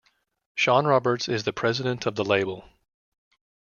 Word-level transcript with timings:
Sean 0.55 0.87
Roberts 0.87 1.29
is 1.29 1.43
the 1.43 1.53
president 1.53 2.07
of 2.07 2.15
the 2.15 2.25
label. 2.25 2.67